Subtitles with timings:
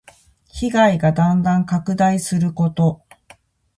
[0.59, 3.03] 被害がだんだん拡大すること。